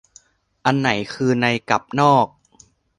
[0.65, 2.27] อันไหนคือในกับนอก